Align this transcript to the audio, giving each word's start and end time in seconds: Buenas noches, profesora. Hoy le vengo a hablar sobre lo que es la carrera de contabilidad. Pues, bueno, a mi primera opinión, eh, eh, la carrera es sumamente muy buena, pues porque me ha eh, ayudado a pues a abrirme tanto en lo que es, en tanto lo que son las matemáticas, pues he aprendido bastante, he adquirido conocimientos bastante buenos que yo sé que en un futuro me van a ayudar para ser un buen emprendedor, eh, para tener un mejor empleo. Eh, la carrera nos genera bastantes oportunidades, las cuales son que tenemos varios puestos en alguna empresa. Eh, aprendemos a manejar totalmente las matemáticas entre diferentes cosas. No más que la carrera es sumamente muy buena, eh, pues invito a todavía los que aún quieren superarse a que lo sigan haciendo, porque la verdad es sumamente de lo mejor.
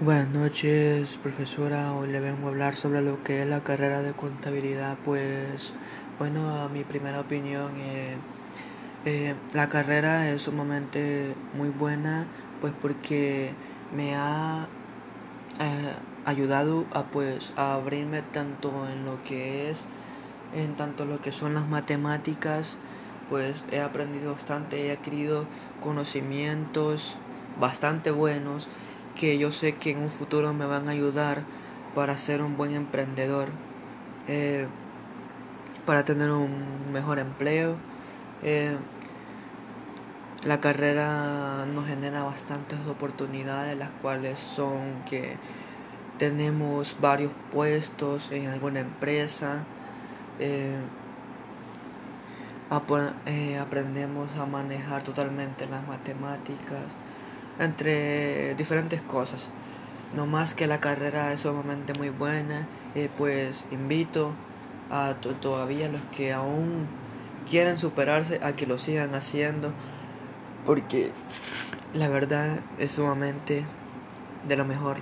Buenas 0.00 0.28
noches, 0.28 1.18
profesora. 1.20 1.92
Hoy 1.92 2.06
le 2.06 2.20
vengo 2.20 2.46
a 2.46 2.50
hablar 2.50 2.76
sobre 2.76 3.02
lo 3.02 3.24
que 3.24 3.42
es 3.42 3.48
la 3.48 3.64
carrera 3.64 4.00
de 4.00 4.12
contabilidad. 4.12 4.96
Pues, 5.04 5.74
bueno, 6.20 6.54
a 6.54 6.68
mi 6.68 6.84
primera 6.84 7.18
opinión, 7.18 7.72
eh, 7.78 8.16
eh, 9.06 9.34
la 9.54 9.68
carrera 9.68 10.30
es 10.30 10.42
sumamente 10.42 11.34
muy 11.56 11.70
buena, 11.70 12.28
pues 12.60 12.72
porque 12.80 13.50
me 13.92 14.14
ha 14.14 14.68
eh, 15.58 15.94
ayudado 16.26 16.86
a 16.92 17.06
pues 17.06 17.52
a 17.56 17.74
abrirme 17.74 18.22
tanto 18.22 18.88
en 18.88 19.04
lo 19.04 19.20
que 19.24 19.68
es, 19.68 19.84
en 20.54 20.76
tanto 20.76 21.06
lo 21.06 21.20
que 21.20 21.32
son 21.32 21.54
las 21.54 21.66
matemáticas, 21.66 22.78
pues 23.28 23.64
he 23.72 23.80
aprendido 23.80 24.32
bastante, 24.34 24.86
he 24.86 24.92
adquirido 24.92 25.46
conocimientos 25.80 27.16
bastante 27.58 28.12
buenos 28.12 28.68
que 29.18 29.36
yo 29.36 29.52
sé 29.52 29.74
que 29.74 29.90
en 29.90 29.98
un 29.98 30.10
futuro 30.10 30.54
me 30.54 30.64
van 30.64 30.88
a 30.88 30.92
ayudar 30.92 31.42
para 31.94 32.16
ser 32.16 32.40
un 32.40 32.56
buen 32.56 32.72
emprendedor, 32.72 33.48
eh, 34.28 34.66
para 35.84 36.04
tener 36.04 36.30
un 36.30 36.92
mejor 36.92 37.18
empleo. 37.18 37.76
Eh, 38.42 38.76
la 40.44 40.60
carrera 40.60 41.66
nos 41.66 41.86
genera 41.86 42.22
bastantes 42.22 42.78
oportunidades, 42.86 43.76
las 43.76 43.90
cuales 43.90 44.38
son 44.38 45.02
que 45.04 45.36
tenemos 46.18 46.96
varios 47.00 47.32
puestos 47.52 48.30
en 48.30 48.46
alguna 48.48 48.80
empresa. 48.80 49.64
Eh, 50.38 50.78
aprendemos 53.60 54.28
a 54.38 54.46
manejar 54.46 55.02
totalmente 55.02 55.66
las 55.66 55.86
matemáticas 55.88 56.94
entre 57.58 58.54
diferentes 58.54 59.00
cosas. 59.02 59.50
No 60.14 60.26
más 60.26 60.54
que 60.54 60.66
la 60.66 60.80
carrera 60.80 61.32
es 61.32 61.40
sumamente 61.40 61.92
muy 61.92 62.10
buena, 62.10 62.66
eh, 62.94 63.10
pues 63.16 63.64
invito 63.70 64.32
a 64.90 65.14
todavía 65.40 65.88
los 65.88 66.00
que 66.16 66.32
aún 66.32 66.86
quieren 67.48 67.78
superarse 67.78 68.40
a 68.42 68.56
que 68.56 68.66
lo 68.66 68.78
sigan 68.78 69.14
haciendo, 69.14 69.72
porque 70.64 71.12
la 71.94 72.08
verdad 72.08 72.60
es 72.78 72.92
sumamente 72.92 73.64
de 74.46 74.56
lo 74.56 74.64
mejor. 74.64 74.96